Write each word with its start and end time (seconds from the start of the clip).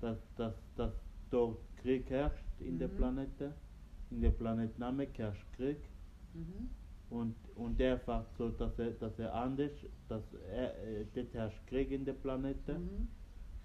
dass, 0.00 0.18
dass, 0.36 0.54
dass 0.76 0.92
dort 1.30 1.58
Krieg 1.82 2.08
herrscht 2.10 2.44
in 2.60 2.78
der 2.78 2.88
Mhm. 2.88 2.96
Planete. 2.96 3.52
In 4.10 4.20
der 4.20 4.30
Planet 4.30 4.78
Namek 4.78 5.18
herrscht 5.18 5.46
Krieg. 5.56 5.78
Mhm. 6.34 6.68
Und, 7.10 7.34
und 7.56 7.78
der 7.78 7.98
sagt 8.06 8.36
so, 8.36 8.50
dass 8.50 8.78
er, 8.78 8.90
dass 8.92 9.18
er 9.18 9.34
anders, 9.34 9.72
dass 10.08 10.22
er, 10.52 10.76
äh, 10.84 11.04
dort 11.14 11.34
herrscht 11.34 11.66
Krieg 11.66 11.90
in 11.90 12.04
der 12.04 12.12
Planete. 12.12 12.74
Mhm. 12.74 13.08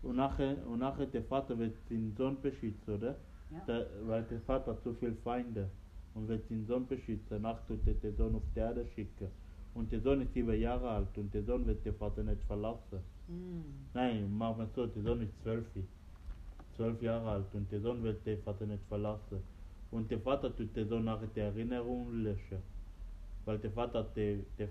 Und 0.02 0.16
nachher, 0.18 0.56
und 0.68 0.80
nachher 0.80 1.08
der 1.08 1.24
Vater 1.24 1.58
wird 1.58 1.76
den 1.90 2.14
Sohn 2.16 2.40
beschützen, 2.42 2.96
oder? 2.96 3.16
Ja. 3.52 3.60
Der, 3.68 3.88
weil 4.06 4.24
der 4.24 4.40
Vater 4.42 4.72
hat 4.72 4.84
so 4.84 4.94
viele 4.94 5.16
Feinde 5.24 5.70
und 6.14 6.28
wird 6.28 6.50
den 6.50 6.66
Sohn 6.66 6.88
beschützen. 6.88 7.42
Nach 7.42 7.60
tut 7.68 7.86
er 7.88 7.94
den 7.96 8.16
Sohn 8.16 8.36
auf 8.36 8.44
die 8.56 8.60
Erde 8.60 8.86
schicken. 8.96 9.28
Und 9.74 9.92
der 9.92 10.02
Sohn 10.02 10.22
ist 10.22 10.34
sieben 10.34 10.60
Jahre 10.60 10.90
alt 10.90 11.18
und 11.18 11.34
der 11.34 11.44
Sohn 11.44 11.66
wird 11.66 11.86
den 11.86 11.96
Vater 11.96 12.24
nicht 12.24 12.42
verlassen. 12.44 13.00
Mhm. 13.28 13.64
Nein, 13.94 14.36
machen 14.38 14.60
wir 14.60 14.70
so, 14.76 14.86
der 14.88 15.04
Sohn 15.04 15.22
ist 15.22 15.34
zwölf. 15.42 15.66
Zwölf 16.76 17.02
Jahre 17.02 17.30
alt 17.30 17.46
und 17.54 17.72
der 17.72 17.80
Sohn 17.82 18.04
wird 18.04 18.26
den 18.26 18.42
Vater 18.44 18.66
nicht 18.66 18.84
verlassen. 18.90 19.42
Und 19.92 20.12
der 20.12 20.20
Vater 20.20 20.54
tut 20.56 20.76
den 20.76 20.88
Sohn 20.90 21.06
nachher 21.06 21.28
die 21.28 21.40
Erinnerung 21.40 22.12
löschen. 22.24 22.62
Weil 23.46 23.60
der 23.60 23.72
Vater 23.72 24.00
hat 24.00 24.16
der, 24.18 24.38
der, 24.58 24.68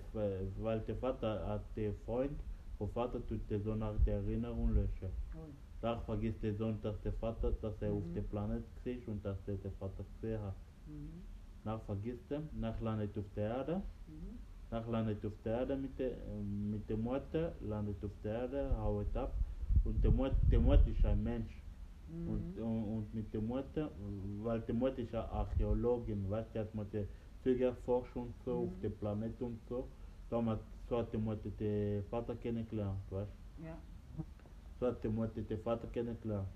weil 0.61 0.79
der 0.81 0.95
Vater 0.97 1.47
hat 1.47 1.63
den 1.75 1.95
Freund, 2.05 2.39
der 2.79 2.87
Vater 2.89 3.25
tut 3.27 3.49
der 3.49 3.59
Sohn 3.61 3.79
nachher 3.79 3.99
die 4.05 4.09
Erinnerung 4.11 4.73
löschen. 4.75 5.09
Ui. 5.35 5.49
Da 5.81 5.99
vergisst 6.01 6.43
der 6.43 6.55
Sohn, 6.55 6.77
dass 6.81 6.99
der 7.01 7.13
Vater, 7.13 7.51
dass 7.61 7.81
er 7.81 7.91
auf 7.91 8.03
Mhm. 8.05 8.13
dem 8.13 8.23
Planet 8.25 8.63
ist 8.83 9.07
und 9.07 9.23
dass 9.25 9.37
er 9.47 9.55
den 9.55 9.71
Vater 9.79 10.03
gesehen 10.21 10.41
hat. 10.41 10.55
Mhm. 10.87 11.21
Nach 11.63 11.81
vergisst 11.83 12.29
er, 12.31 12.41
nach 12.59 12.79
landet 12.81 13.17
auf 13.17 13.25
der 13.35 13.49
Erde, 13.57 13.81
Mhm. 14.07 14.37
nach 14.71 14.87
landet 14.87 15.25
auf 15.25 15.33
der 15.43 15.59
Erde 15.59 15.75
mit 15.77 15.97
der, 15.97 16.11
mit 16.71 16.89
der 16.89 16.97
Mutter, 16.97 17.53
landet 17.61 18.03
auf 18.03 18.11
der 18.23 18.33
Erde, 18.41 18.77
haut 18.77 19.15
ab. 19.15 19.33
Und 19.83 20.03
der 20.03 20.11
Mutter, 20.11 20.35
der 20.51 20.59
Mutter 20.59 20.87
ist 20.87 21.05
ein 21.05 21.23
Mensch. 21.23 21.61
Mhm. 22.09 22.27
und, 22.29 22.59
und 22.59 23.13
mit 23.13 23.33
der 23.33 23.41
Mutter, 23.41 23.91
weil 24.43 24.61
die 24.61 24.73
Mutter 24.73 24.99
ist 24.99 25.13
eine 25.13 25.29
Archäologin, 25.29 26.29
weißt 26.29 26.49
du, 26.55 26.65
die 26.91 26.99
hat 26.99 27.07
Züge 27.43 27.65
erforscht 27.65 28.15
und 28.15 28.33
so, 28.43 28.63
auf 28.63 28.69
Mhm. 28.77 28.81
dem 28.81 28.97
Planet 28.97 29.41
und 29.41 29.59
so. 29.69 29.87
Damals, 30.29 30.61
so 30.89 30.97
hat 30.97 31.13
die 31.13 31.17
Mutter 31.17 31.49
den 31.59 32.03
Vater 32.05 32.35
kennengelernt, 32.35 32.99
weißt 33.09 33.31
du. 33.57 33.65
Ja. 33.65 33.77
So 34.79 34.87
hat 34.87 35.03
die 35.03 35.07
Mutter 35.09 35.41
den 35.41 35.59
Vater 35.59 35.87
kennengelernt. 35.87 36.47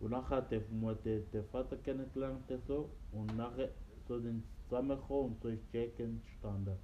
Und 0.00 0.10
nachher 0.10 0.36
hat 0.38 0.50
die 0.50 0.60
Mutter 0.70 1.18
den 1.32 1.44
Vater 1.52 1.76
kennengelernt 1.76 2.50
und 2.50 2.66
so. 2.66 2.90
Und 3.12 3.36
nachher 3.36 3.68
so 4.06 4.18
sind 4.20 4.42
sie 4.42 4.68
zusammengekommen 4.68 5.32
und 5.32 5.42
so 5.42 5.48
ist 5.48 5.62
Jack 5.72 5.98
entstanden. 6.00 6.76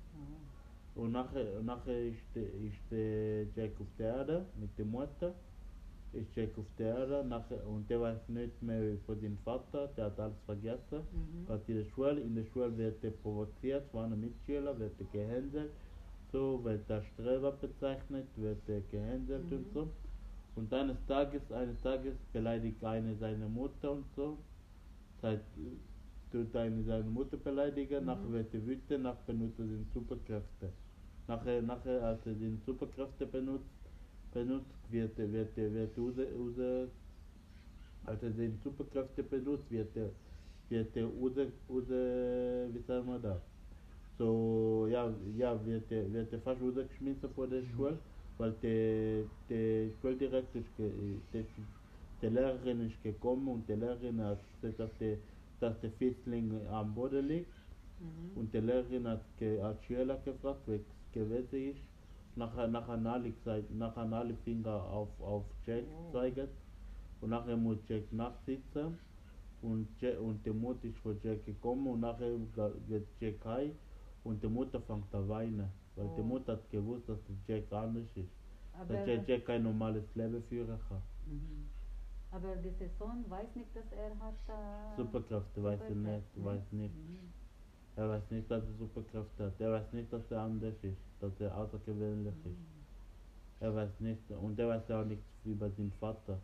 Oh. 0.96 1.00
Und 1.02 1.12
nachher, 1.12 1.62
nachher 1.62 1.98
ist, 2.08 2.36
ist 2.36 2.90
der 2.90 3.44
Jack 3.56 3.80
auf 3.80 3.86
der 3.98 4.16
Erde 4.16 4.46
mit 4.60 4.76
der 4.78 4.84
Mutter. 4.84 5.34
Ist 6.14 6.34
Jack 6.36 6.56
auf 6.56 6.66
der 6.78 6.96
Erde 6.96 7.24
nachher, 7.28 7.66
und 7.66 7.90
der 7.90 8.00
weiß 8.00 8.28
nicht 8.28 8.62
mehr 8.62 8.96
von 9.04 9.20
dem 9.20 9.36
Vater, 9.44 9.88
der 9.96 10.06
hat 10.06 10.20
alles 10.20 10.38
vergessen. 10.46 11.00
Mhm. 11.12 11.46
Geht 11.48 11.68
in 11.68 11.76
der 11.76 11.84
Schule, 11.90 12.20
in 12.20 12.34
der 12.36 12.44
Schule 12.44 12.76
wird 12.78 13.02
er 13.02 13.10
provoziert 13.10 13.84
von 13.90 14.04
einem 14.04 14.20
Mitschüler, 14.20 14.78
wird 14.78 14.92
er 15.00 15.06
gehänselt. 15.12 15.70
So 16.30 16.62
wird 16.64 16.88
der 16.88 17.02
Streber 17.02 17.52
bezeichnet, 17.52 18.26
wird 18.36 18.58
er 18.68 18.80
gehänselt 18.90 19.42
und 19.50 19.66
Mhm. 19.68 19.74
so. 19.74 19.88
Und 20.56 20.72
eines 20.72 20.96
Tages, 21.06 21.42
eines 21.50 21.80
Tages 21.80 22.14
beleidigt 22.32 22.82
eine 22.84 23.16
seine 23.16 23.48
Mutter 23.48 23.90
und 23.92 24.04
so. 24.14 24.38
Seit, 25.20 25.40
tut 26.30 26.54
eine 26.54 26.82
seine 26.84 27.10
Mutter 27.10 27.36
beleidigen, 27.36 28.00
Mhm. 28.00 28.06
nachher 28.06 28.32
wird 28.32 28.54
er 28.54 28.66
wütend, 28.66 29.02
nachher 29.02 29.22
benutzt 29.26 29.58
er 29.58 29.64
den 29.66 29.86
Superkräfte. 29.92 30.70
Nachher, 31.26 31.62
nachher, 31.62 32.02
als 32.04 32.24
er 32.26 32.34
den 32.34 32.60
Superkräfte 32.66 33.26
benutzt, 33.26 33.73
benutzt 34.34 34.74
wird 34.90 35.16
wird 35.16 35.56
wird 35.56 35.96
er, 35.98 36.02
raus- 36.02 36.18
raus- 36.18 36.88
als 38.06 38.22
er 38.22 38.30
den 38.30 38.58
Superkräfte 38.62 39.22
benutzt, 39.22 39.70
wird 39.70 39.94
wird 40.68 40.96
er, 40.96 41.04
raus, 41.04 41.32
raus, 41.70 41.88
wie 42.74 42.82
sagen 42.86 43.06
wir 43.06 43.18
das? 43.18 43.40
So, 44.18 44.86
ja, 44.90 45.10
ja, 45.38 45.58
wird 45.66 45.90
wird 45.90 46.42
fast 46.44 46.60
rausgeschmissen 46.62 47.28
vor 47.34 47.46
der 47.46 47.62
Schule, 47.74 47.98
weil 48.38 48.52
der, 48.62 49.24
der 49.48 49.90
Schuldirektor 50.00 50.60
ist, 50.60 51.44
der 52.22 52.30
Lehrerin 52.30 52.86
ist 52.88 53.02
gekommen 53.02 53.48
und 53.48 53.68
die 53.68 53.74
Lehrerin 53.74 54.20
hat 54.20 54.38
gesagt, 54.62 54.80
dass 54.80 54.98
der, 54.98 55.16
dass 55.60 55.80
der 55.80 55.90
Fischling 55.98 56.52
am 56.70 56.94
Boden 56.94 57.26
liegt. 57.26 57.52
Mhm. 58.00 58.38
Und 58.38 58.54
die 58.54 58.58
Lehrerin 58.58 59.06
hat, 59.08 59.22
ge, 59.38 59.60
hat 59.62 59.82
Schüler 59.84 60.18
gefragt, 60.24 60.60
wer 60.66 60.76
es 60.76 61.12
gewesen 61.12 61.70
ist. 61.70 61.93
Nachher, 62.36 62.66
nachher 62.68 63.20
gesagt, 63.20 63.70
nachher 63.70 64.12
alle 64.12 64.34
Finger 64.44 64.74
auf, 64.84 65.08
auf 65.20 65.44
Jack 65.66 65.84
Oh. 65.88 66.12
zeigen. 66.12 66.48
Und 67.20 67.30
nachher 67.30 67.56
muss 67.56 67.78
Jack 67.88 68.12
nachsitzen. 68.12 68.98
Und, 69.62 69.88
Jack, 70.00 70.20
und 70.20 70.44
die 70.44 70.50
Mutter 70.50 70.84
ist 70.88 70.98
von 70.98 71.18
Jack 71.22 71.44
gekommen 71.46 71.86
und 71.86 72.00
nachher 72.00 72.36
geht 72.88 73.06
Jack 73.20 73.44
heim 73.46 73.72
und 74.24 74.42
die 74.42 74.48
Mutter 74.48 74.80
fängt 74.80 75.14
an 75.14 75.28
weinen. 75.28 75.70
Weil 75.96 76.08
die 76.16 76.20
Oh. 76.20 76.24
Mutter 76.24 76.52
hat 76.54 76.70
gewusst, 76.70 77.08
dass 77.08 77.18
der 77.46 77.56
Jack 77.60 77.72
anders 77.72 78.04
ist. 78.16 78.28
Aber, 78.78 78.92
Dass 78.94 79.06
Jack, 79.06 79.28
Jack 79.28 79.46
kein 79.46 79.62
normales 79.62 80.04
Leben 80.16 80.42
führen 80.48 80.78
kann. 80.88 81.00
Mhm. 81.26 81.68
Aber 82.32 82.56
dieser 82.56 82.88
Sohn 82.98 83.24
weiß 83.28 83.54
nicht, 83.54 83.74
dass 83.76 83.84
er 83.92 84.10
hat. 84.18 84.34
Äh, 84.48 84.96
Superkräfte 84.96 85.62
weiß 85.62 85.80
er 85.82 85.90
nicht, 85.90 86.24
Superkräfte, 86.34 86.44
weiß 86.44 86.72
nicht. 86.72 86.94
Mhm. 86.94 87.32
Er 87.96 88.08
weiß 88.08 88.30
nicht, 88.30 88.50
dass 88.50 88.64
er 88.64 88.72
Superkräfte 88.78 89.44
hat. 89.46 89.60
Er 89.60 89.72
weiß 89.72 89.92
nicht, 89.92 90.12
dass 90.12 90.28
er 90.30 90.40
anders 90.40 90.74
ist, 90.82 90.98
dass 91.20 91.32
er 91.40 91.56
außergewöhnlich 91.56 92.34
ist. 92.44 92.58
Er 93.60 93.74
weiß 93.74 94.00
nicht, 94.00 94.30
und 94.30 94.58
er 94.58 94.68
weiß 94.68 94.90
auch 94.90 95.04
nichts 95.04 95.24
über 95.44 95.68
den 95.68 95.92
Vater. 96.00 96.38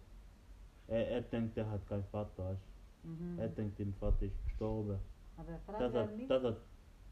Er, 0.87 1.09
er 1.09 1.22
denkt, 1.22 1.56
er 1.56 1.69
hat 1.71 1.87
keinen 1.89 2.05
Vater. 2.05 2.56
Mhm. 3.03 3.39
Er 3.39 3.49
denkt, 3.49 3.78
der 3.78 3.87
Vater 3.99 4.27
ist 4.27 4.44
gestorben. 4.44 4.99
Aber 5.37 5.59
fragt 5.66 5.81
Das 5.81 5.94
er 5.94 6.03
hat, 6.03 6.16
nicht. 6.16 6.31
das 6.31 6.43
hat, 6.43 6.56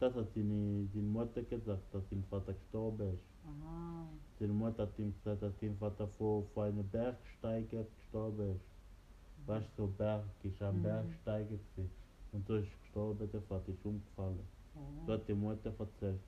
das 0.00 0.14
hat 0.14 0.26
seine, 0.34 0.86
seine 0.92 1.04
Mutter 1.06 1.42
gesagt, 1.42 1.82
dass 1.92 2.08
sein 2.10 2.24
Vater 2.30 2.52
gestorben 2.52 3.14
ist. 3.14 3.22
Aha. 3.44 4.06
Seine 4.38 4.52
Mutter 4.52 4.82
hat 4.84 4.98
ihm 4.98 5.12
gesagt, 5.14 5.42
dass 5.42 5.58
sein 5.60 5.76
Vater 5.78 6.06
vor, 6.16 6.44
vor 6.54 6.64
einem 6.64 6.86
Bergsteiger 6.88 7.84
gestorben 7.96 8.54
ist. 8.54 9.46
Weißt 9.46 9.68
du, 9.76 9.86
so 9.86 9.92
Berg 9.96 10.24
ist 10.42 10.62
ein 10.62 10.78
Mhm. 10.78 10.82
Bergsteiger 10.82 11.56
gewesen. 11.76 11.90
Und 12.32 12.46
so 12.46 12.56
ist 12.56 12.68
gestorben, 12.82 13.28
der 13.32 13.40
Vater 13.42 13.68
ist 13.70 13.84
umgefallen. 13.84 14.40
Oh. 14.76 15.06
So 15.06 15.12
hat 15.14 15.28
die 15.28 15.34
Mutter 15.34 15.72
erzählt. 15.78 16.20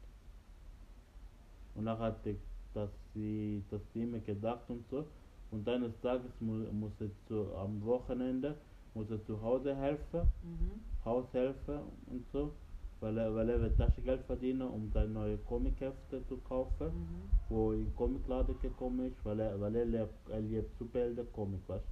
Und 1.74 1.84
nachher 1.84 2.04
hat 2.06 2.24
die, 2.24 2.36
dass 2.74 2.90
sie, 3.14 3.62
dass 3.70 3.80
sie 3.92 4.02
immer 4.02 4.18
gedacht 4.18 4.68
und 4.68 4.84
so. 4.90 5.04
Und 5.50 5.68
eines 5.68 5.92
Tages 6.00 6.30
mu, 6.40 6.52
muss 6.72 6.92
er 7.00 7.08
zu, 7.26 7.54
am 7.56 7.84
Wochenende 7.84 8.54
muss 8.94 9.10
er 9.10 9.24
zu 9.26 9.40
Hause 9.40 9.74
helfen, 9.76 10.20
Mhm. 10.42 10.80
Haushelfen 11.04 11.78
und 12.06 12.24
so, 12.32 12.52
weil 13.00 13.16
er, 13.18 13.34
weil 13.34 13.48
er 13.48 13.60
wird 13.60 13.76
Taschengeld 13.78 14.22
verdienen, 14.26 14.62
um 14.68 14.90
seine 14.92 15.08
neue 15.08 15.36
Comichefte 15.38 16.26
zu 16.28 16.36
kaufen, 16.38 16.88
Mhm. 16.88 17.30
wo 17.48 17.72
in 17.72 17.94
Comicladen 17.96 18.54
gekommen 18.60 19.06
ist, 19.06 19.24
weil 19.24 19.40
er, 19.40 19.60
weil 19.60 19.74
er 19.76 19.84
liebt, 19.86 20.28
er 20.28 20.40
liebt 20.40 20.76
Superhelden 20.78 21.26
Comic, 21.32 21.60
weißt. 21.68 21.84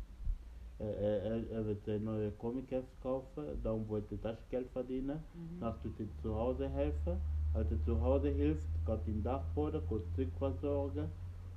Er, 0.79 0.97
er, 0.97 1.23
er- 1.25 1.51
er 1.51 1.67
wird 1.67 1.85
seine 1.85 2.01
neue 2.01 2.31
Comichefte 2.33 2.91
kaufen, 3.03 3.45
darum 3.63 3.89
wollte 3.89 4.15
er 4.15 4.23
Taschengeld 4.23 4.71
verdienen. 4.71 5.19
Mhm. 5.35 5.61
Nach 5.61 5.77
tut 5.83 5.99
er 5.99 6.07
zu 6.23 6.35
Hause 6.35 6.69
helfen. 6.69 7.17
Als 7.55 7.71
er 7.73 7.83
zu 7.85 8.01
Hause 8.01 8.29
hilft, 8.31 8.63
in 9.07 9.15
den 9.15 9.23
Dachboden, 9.25 9.81
geht 9.89 10.03
Zurückversorgen 10.15 11.07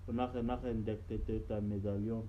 und 0.07 0.15
nachher, 0.15 0.41
nachher 0.41 0.69
entdeckt 0.71 1.11
er 1.11 1.57
ein 1.57 1.67
Medaillon. 1.69 2.27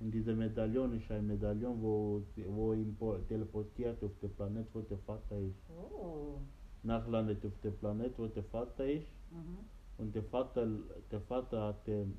Und 0.00 0.10
diese 0.12 0.34
Medaillon 0.34 0.94
ist 0.98 1.10
ein 1.10 1.26
Medaillon, 1.26 1.80
wo, 1.82 2.22
wo 2.48 2.72
ihn 2.72 2.94
po- 2.98 3.18
teleportiert 3.28 4.02
auf 4.04 4.12
den 4.22 4.30
Planet, 4.34 4.66
wo 4.72 4.80
der 4.80 4.98
Vater 4.98 5.38
ist. 5.38 5.56
Oh. 5.70 6.38
Nachher 6.82 7.10
landet 7.10 7.44
auf 7.44 7.52
dem 7.62 7.74
Planet, 7.78 8.12
wo 8.18 8.26
der 8.26 8.44
Vater 8.44 8.86
ist. 8.86 9.06
Mhm. 9.30 9.58
Und 9.98 10.14
der 10.14 10.22
Vater, 10.24 10.66
der 11.10 11.20
Vater 11.22 11.62
hat, 11.68 11.88
ähm, 11.88 12.14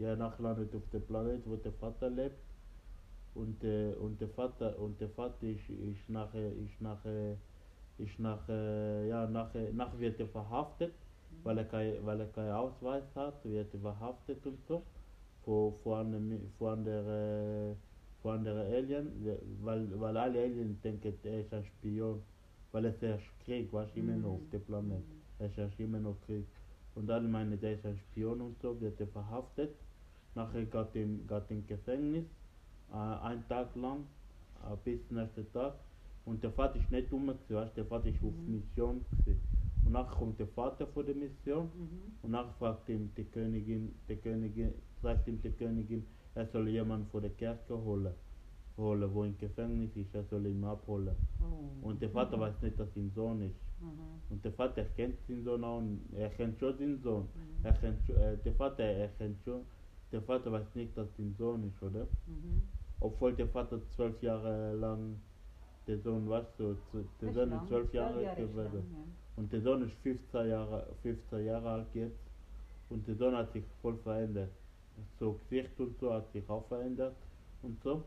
ja, 0.00 0.16
nachher 0.16 0.42
landet 0.42 0.74
auf 0.74 0.88
dem 0.92 1.02
Planet, 1.02 1.42
wo 1.44 1.56
der 1.56 1.72
Vater 1.72 2.08
lebt. 2.08 2.40
Und, 3.34 3.62
äh, 3.62 3.92
und 4.00 4.20
der 4.20 4.28
Vater, 4.28 4.78
und 4.78 5.00
der 5.00 5.10
Vater 5.10 5.46
ist, 5.46 5.68
ist 5.68 6.08
nachher, 6.08 6.52
ist 6.52 6.80
nachher, 6.80 7.36
ist 7.98 8.18
nachher, 8.18 9.04
ja, 9.04 9.26
nachher, 9.26 9.72
nachher 9.72 10.00
wird 10.00 10.18
er 10.18 10.26
verhaftet, 10.26 10.94
weil 11.44 11.58
er 11.58 11.64
kein, 11.64 12.04
weil 12.04 12.20
er 12.20 12.26
keinen 12.26 12.52
Ausweis 12.52 13.04
hat, 13.14 13.44
wird 13.44 13.72
er 13.72 13.80
verhaftet 13.80 14.44
und 14.46 14.58
so. 14.66 14.82
Vor, 15.44 15.74
vor 15.82 15.98
einem, 15.98 16.50
vor 16.58 16.76
der, 16.76 17.76
vor 18.22 18.38
der 18.38 18.56
Alien, 18.56 19.08
weil, 19.62 20.00
weil 20.00 20.16
alle 20.16 20.42
Aliens 20.42 20.80
denken, 20.80 21.14
er 21.22 21.40
ist 21.40 21.52
ein 21.54 21.64
Spion, 21.64 22.22
weil 22.72 22.86
es 22.86 23.00
herrscht 23.00 23.32
Krieg, 23.44 23.68
was 23.72 23.94
immer 23.94 24.16
noch 24.16 24.32
auf 24.32 24.50
dem 24.50 24.62
Planet. 24.62 25.04
Es 25.38 25.56
herrscht 25.56 25.78
immer 25.78 26.00
noch 26.00 26.16
Krieg. 26.26 26.46
Und 26.94 27.10
alle 27.10 27.28
meinen, 27.28 27.58
der 27.60 27.74
ist 27.74 27.86
ein 27.86 27.96
Spion 27.96 28.40
und 28.40 28.60
so, 28.60 28.78
wird 28.80 29.00
er 29.00 29.06
verhaftet. 29.06 29.70
Nachher 30.34 30.64
geht 30.64 30.74
er 30.74 30.86
geht 31.06 31.30
er 31.30 31.50
in 31.50 31.66
Gefängnis, 31.66 32.24
äh, 32.92 32.96
einen 32.96 33.46
Tag 33.48 33.74
lang, 33.76 34.04
äh, 34.64 34.76
bis 34.84 35.00
nächsten 35.10 35.52
Tag. 35.52 35.74
Und 36.24 36.42
der 36.42 36.52
Vater 36.52 36.78
ist 36.78 36.90
nicht 36.90 37.10
dumm 37.10 37.28
weißt, 37.48 37.76
der 37.76 37.84
Vater 37.86 38.08
ist 38.08 38.22
auf 38.22 38.32
Mhm. 38.46 38.52
Mission 38.52 39.04
gewesen. 39.24 39.40
Und 39.84 39.92
nachher 39.92 40.16
kommt 40.16 40.38
der 40.38 40.46
Vater 40.48 40.86
von 40.86 41.06
der 41.06 41.14
Mission 41.14 41.64
Mhm. 41.64 42.12
und 42.22 42.30
nachher 42.30 42.52
fragt 42.58 42.88
ihm 42.88 43.10
die 43.16 43.24
Königin, 43.24 43.94
die 44.08 44.16
Königin, 44.16 44.72
sagt 45.02 45.26
ihm 45.26 45.40
die 45.42 45.50
Königin, 45.50 46.04
er 46.34 46.46
soll 46.46 46.68
jemanden 46.68 47.06
vor 47.10 47.20
der 47.22 47.30
Kerke 47.30 47.74
holen, 47.76 48.12
holen, 48.76 49.14
wo 49.14 49.24
im 49.24 49.36
Gefängnis 49.38 49.90
ist, 49.96 50.14
er 50.14 50.24
soll 50.24 50.46
ihn 50.46 50.62
abholen. 50.62 51.16
Oh. 51.40 51.88
Und 51.88 52.00
der 52.02 52.10
Vater 52.10 52.38
weiß 52.38 52.60
nicht, 52.62 52.78
dass 52.78 52.92
sein 52.94 53.10
Sohn 53.14 53.40
ist. 53.42 53.56
Mhm. 53.80 53.88
Und 54.30 54.44
der 54.44 54.52
Vater 54.52 54.84
kennt 54.96 55.16
seinen 55.26 55.42
Sohn 55.42 55.64
auch, 55.64 55.82
er 56.12 56.28
kennt 56.30 56.60
schon 56.60 56.76
den 56.76 57.02
Sohn. 57.02 57.22
Mhm. 57.22 57.64
Er 57.64 57.72
kennt 57.72 57.98
schon, 58.06 58.16
äh, 58.16 58.36
der 58.44 58.52
Vater, 58.54 58.84
er 58.84 59.08
kennt 59.08 59.42
schon, 59.44 59.62
der 60.12 60.22
Vater 60.22 60.50
weiß 60.52 60.74
nicht, 60.74 60.96
dass 60.96 61.08
sein 61.16 61.34
Sohn 61.38 61.64
ist, 61.68 61.82
oder? 61.82 62.06
Mhm. 62.26 62.62
Obwohl 63.00 63.32
der 63.34 63.48
Vater 63.48 63.80
zwölf 63.96 64.20
Jahre 64.22 64.74
lang, 64.76 65.16
der 65.86 65.98
Sohn, 66.00 66.28
weißt 66.28 66.58
du, 66.58 66.74
zu- 66.90 67.04
der 67.20 67.28
Ist 67.30 67.34
Sohn 67.34 67.52
ist 67.52 67.68
zwölf 67.68 67.94
Jahre 67.94 68.22
ist 68.22 68.36
gewesen. 68.36 68.72
lang, 68.72 68.84
Und 69.36 69.52
der 69.52 69.60
Sohn 69.62 69.82
ist 69.82 69.94
15 70.02 70.48
Jahre, 70.50 70.86
15 71.02 71.44
Jahre 71.46 71.68
alt 71.70 71.86
jetzt. 71.94 72.18
Und 72.90 73.06
der 73.06 73.14
Sohn 73.16 73.34
hat 73.36 73.52
sich 73.52 73.64
voll 73.80 73.96
verändert. 73.98 74.50
So 75.18 75.38
Gesicht 75.48 75.78
und 75.80 75.98
so 75.98 76.12
hat 76.12 76.30
sich 76.32 76.46
auch 76.50 76.66
verändert 76.66 77.14
und 77.62 77.80
so. 77.82 78.02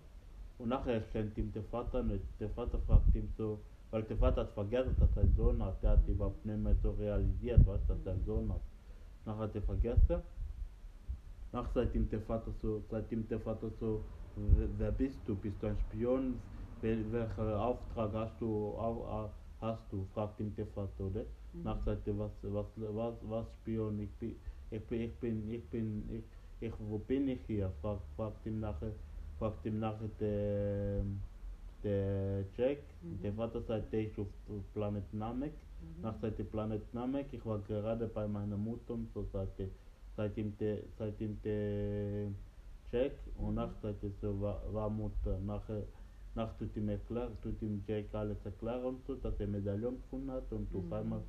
Und 0.59 0.69
nachher 0.69 1.01
kennt 1.11 1.35
ihm 1.37 1.51
der 1.53 1.63
Vater 1.63 2.03
nicht. 2.03 2.23
Der 2.39 2.49
Vater 2.49 2.77
fragt 2.85 3.15
ihm 3.15 3.27
so, 3.37 3.59
weil 3.89 4.03
der 4.03 4.17
Vater 4.17 4.41
hat 4.41 4.51
vergessen, 4.51 4.95
dass 4.99 5.09
er 5.15 5.23
einen 5.23 5.35
Sohn 5.35 5.63
hat. 5.63 5.81
Der 5.81 5.91
hat 5.91 6.07
überhaupt 6.07 6.45
nicht 6.45 6.59
mehr 6.59 6.75
so 6.83 6.91
realisiert, 6.91 7.61
was 7.65 7.79
dass 7.87 8.05
er 8.05 8.11
einen 8.13 8.25
Sohn 8.25 8.49
hat. 8.53 8.61
Nachher 9.25 9.39
hat 9.39 9.55
er 9.55 9.61
vergessen. 9.63 10.21
Nach 11.53 11.69
seitdem 11.73 12.09
der 12.09 12.21
Vater 12.21 12.51
so, 12.61 12.83
seitdem 12.89 13.27
der 13.29 13.39
Vater 13.39 13.69
so, 13.79 14.03
wer- 14.35 14.91
bist 14.91 15.27
du? 15.27 15.35
Bist 15.35 15.61
du 15.63 15.67
ein 15.67 15.77
Spion? 15.77 16.41
Wel, 16.81 17.11
welchen 17.13 17.53
Auftrag 17.53 18.11
hast 18.13 18.41
du, 18.41 18.47
au- 18.77 19.05
au- 19.07 19.33
hast 19.61 19.91
du? 19.93 20.05
fragt 20.13 20.39
ihm 20.41 20.53
der 20.55 20.67
Vater, 20.67 21.05
oder? 21.05 21.21
Mhm. 21.53 21.63
Nach 21.63 21.79
sagte, 21.85 22.17
was, 22.19 22.31
was, 22.41 22.65
was, 22.77 23.15
was 23.21 23.47
Spion? 23.61 23.99
Ich 23.99 24.11
bin, 24.19 24.35
ich 24.71 24.83
bin, 24.87 25.01
ich 25.01 25.19
bin, 25.19 25.49
ich 25.49 25.69
bin, 25.69 26.09
ich, 26.11 26.23
ich 26.59 26.73
wo 26.79 26.97
bin 26.97 27.27
ich 27.29 27.41
hier? 27.45 27.71
Fragt, 27.81 28.03
fragt 28.15 28.45
ihm 28.47 28.59
nachher, 28.59 28.93
fragt 29.37 29.65
ihm 29.65 29.79
nachher 29.79 30.09
der, 30.19 31.03
der 31.83 32.45
Jack. 32.57 32.79
Mhm. 33.01 33.21
Der 33.21 33.33
Vater 33.33 33.61
sagt, 33.61 33.93
ist 33.93 34.17
auf 34.19 34.27
Planet 34.73 35.13
Namek. 35.13 35.53
Mhm. 35.79 36.01
Nach 36.01 36.15
seit 36.19 36.37
Planet 36.51 36.93
Namek, 36.93 37.27
ich 37.31 37.45
war 37.45 37.59
gerade 37.59 38.07
bei 38.07 38.27
meiner 38.27 38.57
Mutter 38.57 38.95
und 38.95 39.11
so 39.13 39.23
sagte, 39.31 39.69
seitdem 40.15 40.57
der, 40.57 40.79
seitdem 40.97 41.41
der 41.43 42.27
Jack 42.91 43.13
und 43.37 43.49
Mhm. 43.49 43.55
nach 43.55 43.73
sagte 43.81 44.11
so 44.21 44.39
war, 44.41 44.61
war 44.73 44.89
Mutter, 44.89 45.39
nachher 45.39 45.83
nach 46.35 46.57
tut 46.57 46.75
ihm 46.75 46.89
erklären, 46.89 47.37
tut 47.41 47.61
ihm 47.61 47.83
Jack 47.87 48.05
alles 48.13 48.37
erklären 48.45 48.83
und 48.85 49.05
so, 49.05 49.15
dass 49.15 49.39
er 49.39 49.47
Medaillon 49.47 49.97
gefunden 49.97 50.31
hat 50.31 50.51
und 50.51 50.71
Mhm. 50.73 50.79
auf 50.79 50.91
einmal 50.93 51.21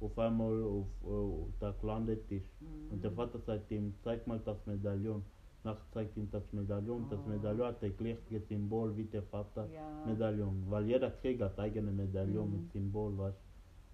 auf 0.00 0.16
einmal 0.16 0.62
auf, 0.62 0.86
auf 1.04 1.48
da 1.58 1.72
gelandet 1.80 2.20
ist. 2.30 2.46
Und 2.92 3.02
der 3.02 3.10
Mhm. 3.10 3.16
Vater 3.16 3.40
sagt 3.40 3.68
ihm, 3.72 3.92
zeig 4.04 4.24
mal 4.28 4.38
das 4.44 4.64
Medaillon. 4.64 5.24
Nach 5.64 5.76
zeigt 5.92 6.16
ihm 6.16 6.30
das 6.30 6.44
Medaillon. 6.52 7.08
Das 7.10 7.18
Oh. 7.26 7.28
Medaillon 7.30 7.66
hat 7.66 7.82
das 7.82 7.96
gleiche 7.96 8.40
Symbol 8.48 8.96
wie 8.96 9.06
der 9.06 9.24
Vater 9.24 9.66
Ja. 9.74 10.06
Medaillon. 10.06 10.64
Weil 10.68 10.86
jeder 10.86 11.10
Krieger 11.10 11.46
hat 11.46 11.58
eigene 11.58 11.90
Medaillon 11.90 12.46
Mhm. 12.48 12.56
mit 12.62 12.72
Symbol, 12.72 13.18
weißt 13.18 13.38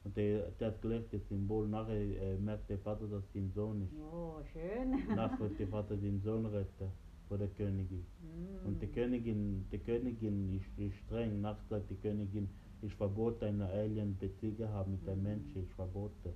Und 0.04 0.16
der, 0.16 0.50
der 0.60 0.68
hat 0.68 0.82
gleich 0.82 1.02
das 1.10 1.26
Symbol. 1.28 1.66
Nachher 1.66 1.94
äh, 1.94 2.36
merkt 2.36 2.68
der 2.68 2.78
Vater, 2.78 3.06
dass 3.06 3.24
sein 3.32 3.50
Sohn 3.54 3.82
ist. 3.82 3.94
Oh, 3.98 4.36
schön. 4.52 5.16
Nachher 5.16 5.40
wird 5.40 5.58
der 5.58 5.68
Vater 5.68 5.96
den 5.96 6.20
Sohn 6.22 6.44
retten 6.46 6.90
vor 7.26 7.38
der 7.38 7.48
Königin. 7.48 8.04
Mhm. 8.20 8.66
Und 8.66 8.82
die 8.82 8.86
Königin, 8.86 9.64
die 9.72 9.78
Königin 9.78 10.54
ist, 10.54 10.78
ist 10.78 10.96
streng. 11.06 11.40
Nachts 11.40 11.66
sagt 11.70 11.90
die 11.90 11.96
Königin, 11.96 12.48
ist 12.82 12.94
verboten, 12.96 13.44
eine 13.46 13.66
Alien-Beziehung 13.66 14.68
haben 14.68 14.92
mit 14.92 15.08
einem 15.08 15.20
Mhm. 15.22 15.24
Menschen. 15.28 15.62
Ist 15.62 15.72
verboten, 15.72 16.34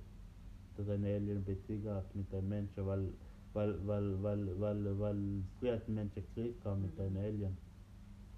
dass 0.75 0.89
eine 0.89 1.07
Alien-Beziehung 1.15 1.93
hat 1.93 2.15
mit 2.15 2.33
einem 2.33 2.49
Menschen, 2.49 2.85
weil, 2.87 3.07
weil, 3.53 3.87
weil, 3.87 4.23
weil, 4.23 4.59
weil, 4.59 4.99
weil 4.99 5.43
früher 5.59 5.73
hat 5.75 5.87
Menschen 5.87 6.23
Krieg 6.33 6.59
gehabt 6.63 6.81
mit 6.81 6.95
Mhm. 6.97 7.01
einem 7.05 7.17
Alien. 7.17 7.57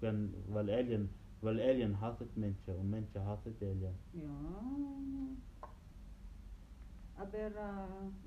Weil 0.00 0.68
Alien, 0.68 1.08
weil 1.40 1.58
Alien 1.60 1.98
hasst 2.00 2.36
Menschen 2.36 2.74
und 2.76 2.90
Menschen 2.90 3.24
hassen 3.24 3.54
Alien. 3.62 3.94
Ja. 4.12 5.02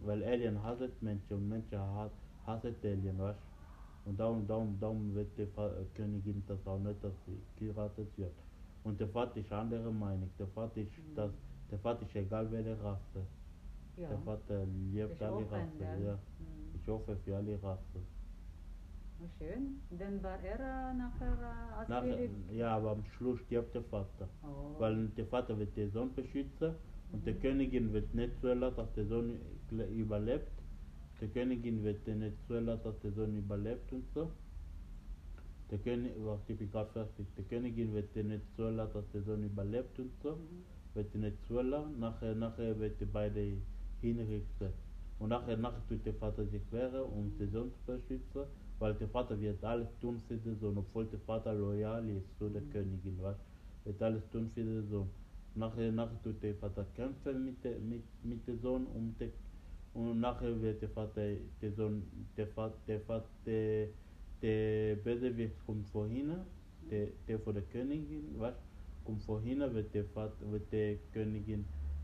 Weil 0.04 0.24
Alien 0.24 0.62
hasst 0.64 1.02
Menschen 1.02 1.34
und 1.38 1.50
Menschen 1.50 1.80
ha- 1.80 2.10
hassen 2.46 2.76
Alien, 2.84 3.18
weißt 3.20 3.40
Und 4.06 4.20
darum, 4.20 4.46
darum, 4.48 4.78
darum 4.80 5.16
wird 5.16 5.36
die 5.38 5.44
äh, 5.44 5.86
Königin 5.96 6.44
das 6.48 6.60
auch 6.68 6.78
nicht, 6.80 7.04
dass 7.04 7.14
sie 7.26 7.40
geheiratet 7.58 8.08
wird. 8.18 8.34
Und 8.84 9.00
der 9.00 9.08
Vater 9.08 9.38
ist 9.38 9.52
andere 9.52 9.92
Meinung. 9.92 10.30
Der 10.38 10.48
Vater 10.48 10.82
ist, 10.82 10.92
Mhm. 10.98 11.16
das, 11.16 11.32
der 11.72 11.80
Vater 11.80 12.04
ist 12.06 12.16
egal 12.16 12.52
welche 12.52 12.78
Rasse. 12.84 13.22
ja. 13.98 14.10
Der 14.10 14.20
Vater 14.20 14.66
liebt 14.92 15.12
Ist 15.14 15.22
alle 15.24 15.52
Rassen. 15.52 15.80
Ja. 16.06 16.14
Mhm. 16.14 16.80
Ich 16.80 16.88
hoffe 16.88 17.16
für 17.26 17.36
alle 17.38 17.62
Rassen. 17.64 18.06
Schön. 19.40 19.82
Dann 19.98 20.22
war 20.22 20.38
er 20.44 20.60
äh, 20.60 20.94
nachher 20.94 21.90
äh, 21.90 22.16
Philipp. 22.16 22.32
ja, 22.52 22.76
aber 22.76 22.92
am 22.92 23.04
Schluss 23.18 23.40
stirbt 23.40 23.74
der 23.74 23.82
Vater. 23.84 24.28
Oh. 24.44 24.80
Weil 24.80 25.08
der 25.18 25.26
Vater 25.26 25.58
wird 25.58 25.76
den 25.76 25.90
Sohn 25.92 26.14
beschützen 26.14 26.76
und 27.12 27.26
Mhm. 27.26 27.42
Königin 27.42 27.94
wird 27.94 28.14
nicht 28.14 28.40
zulassen, 28.42 28.78
dass 28.78 28.94
der 28.94 29.06
Sohn 29.06 29.40
überlebt. 29.96 30.52
Die 31.22 31.28
Königin 31.28 31.84
wird 31.84 32.06
nicht 32.08 32.38
zulassen, 32.48 32.84
dass 32.84 33.00
der 33.00 33.12
Sohn 33.14 33.36
überlebt 33.38 33.92
und 33.92 34.06
so. 34.14 34.32
Der 35.72 35.80
König, 35.80 36.14
warte, 36.20 36.54
ich 36.54 36.70
fertig. 36.70 37.26
Die 37.38 37.44
Königin 37.44 37.94
zulassen, 38.56 38.94
dass 38.94 39.12
der 39.14 39.22
Sohn 39.24 39.44
überlebt 39.44 39.98
und 40.00 40.12
so. 40.22 40.38
Zulassen. 41.48 42.00
Nachher, 42.00 42.36
nachher 42.36 42.80
wird 42.80 43.00
die 43.00 43.06
beide 43.06 43.54
hinrichten. 44.02 44.70
Und 45.20 45.30
nachher, 45.30 45.58
nachher 45.58 45.82
tut 45.88 46.06
der 46.06 46.14
Vater 46.16 46.46
sich 46.48 46.62
wehren, 46.72 47.04
um 47.04 47.38
den 47.38 47.52
Sohn 47.52 47.72
zu 47.74 47.94
beschützen. 47.94 48.44
Weil 48.80 48.94
der 48.96 49.08
Vater 49.08 49.40
wird 49.40 49.64
alles 49.64 49.88
tun 50.02 50.22
für 50.28 50.38
den 50.38 50.60
Sohn, 50.60 50.78
obwohl 50.78 51.06
der 51.06 51.20
Vater 51.20 51.54
loyal 51.54 52.08
ist 52.10 52.38
zu 52.38 52.50
der. 52.50 52.62
Königin, 52.74 53.18
was? 53.22 53.38
Wird 53.86 54.02
alles 54.02 54.24
tun 54.32 54.52
für 54.54 54.64
den 54.64 54.88
Sohn. 54.90 55.10
Nachher, 55.56 55.92
nachher 55.92 56.22
tut 56.22 56.44
der 56.44 56.56
Vater 56.56 56.86
kämpfen 56.96 57.46
mit, 57.46 57.64
der, 57.64 57.80
mit, 57.80 58.04
mit 58.24 58.46
dem 58.48 58.60
Sohn 58.60 58.86
um 58.88 59.16
den, 59.20 59.32
und 59.94 60.20
nachher 60.20 60.62
wird 60.62 60.82
der 60.82 60.90
Vater, 60.90 61.36
der 61.62 61.72
Sohn, 61.72 62.04
der 62.36 62.48
Vater, 62.48 62.76
der 62.88 63.00
Vater, 63.00 63.30
der, 63.46 63.88
der 64.42 64.96
Bösewicht 64.98 65.56
kommt 65.66 65.88
vorhin, 65.88 66.34
der, 66.92 67.08
der 67.28 67.40
von 67.40 67.54
der 67.54 67.64
Königin, 67.64 68.36
was? 68.38 68.56
Kommt 69.06 69.22
vorhin, 69.24 69.60
wird 69.60 69.94
der 69.94 70.04
Vater, 70.06 70.52
wird 70.52 70.70
der 70.74 70.98
Königin, 71.14 71.64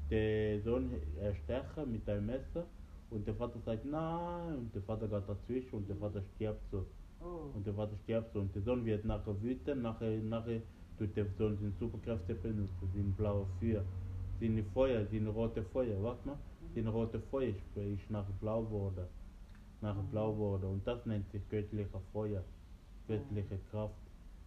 der 0.09 0.61
Sohn 0.61 0.91
erstechen 1.19 1.91
mit 1.91 2.07
einem 2.07 2.27
Messer 2.27 2.65
und 3.09 3.27
der 3.27 3.35
Vater 3.35 3.59
sagt 3.65 3.85
nein 3.85 4.57
und 4.57 4.73
der 4.73 4.81
Vater 4.83 5.07
geht 5.07 5.27
dazwischen 5.27 5.75
und 5.75 5.89
der 5.89 5.97
Vater 5.97 6.21
stirbt 6.35 6.69
so. 6.71 6.85
Oh. 7.19 7.51
Und 7.53 7.65
der 7.67 7.73
Vater 7.73 7.97
stirbt 8.03 8.33
so 8.33 8.39
und 8.39 8.55
der 8.55 8.61
Sohn 8.61 8.85
wird 8.85 9.03
nachher 9.03 9.41
wütend, 9.41 9.81
nachher, 9.81 10.17
nachher 10.21 10.61
Sohn 11.37 11.57
seine 11.57 11.71
Superkräfte 11.79 12.35
benutzen, 12.35 12.89
sein 12.93 13.13
blaues 13.17 13.47
Feuer, 13.59 13.83
seine 14.39 14.63
Feuer, 14.73 15.05
seine 15.11 15.29
rote 15.29 15.63
Feuer, 15.63 16.01
warte 16.01 16.27
mal, 16.27 16.37
seine 16.75 16.89
rote 16.89 17.19
Feuer 17.19 17.49
ist, 17.49 17.77
ist 17.77 18.09
nachher 18.09 18.33
blau 18.39 18.63
geworden, 18.63 19.05
nachher 19.81 20.03
blau 20.11 20.31
geworden 20.33 20.65
und 20.65 20.87
das 20.87 21.05
nennt 21.05 21.29
sich 21.31 21.41
göttlicher 21.49 22.01
Feuer, 22.13 22.43
göttliche 23.07 23.57
Kraft, 23.71 23.93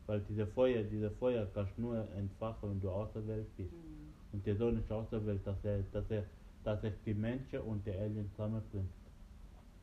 weil 0.07 0.21
diese 0.29 0.47
Feuer, 0.47 0.83
diese 0.83 1.11
Feuer 1.11 1.47
kannst 1.55 1.73
du 1.77 1.83
nur 1.83 2.09
entfachen, 2.17 2.71
wenn 2.71 2.81
du 2.81 2.91
auserwählt 2.91 3.57
bist. 3.57 3.73
Mhm. 3.73 4.05
Und 4.33 4.47
der 4.47 4.57
Sohn 4.57 4.79
ist 4.79 4.91
auserwählt, 4.91 5.47
dass 5.47 5.65
er, 5.65 5.79
dass 5.93 6.11
er, 6.11 6.25
dass 6.65 6.83
er 6.83 6.93
die 7.07 7.15
Menschen 7.15 7.61
und 7.61 7.87
die 7.87 7.93
Aliens 7.93 8.31
zusammenbringt. 8.33 8.91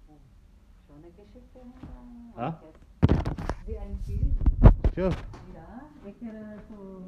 Oh. 0.07 0.13
Schöne 0.87 1.07
Geschichte. 1.11 1.59
Ah? 2.35 2.61
Wie 3.65 3.77
ein 3.77 3.97
Film. 4.05 4.70
Sure. 4.95 5.09
Ja, 5.55 5.81
ich 6.03 6.21
äh, 6.21 6.57
so. 6.69 7.03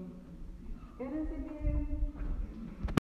Kennen 0.98 1.28
Sie 1.28 1.42
die 1.44 2.53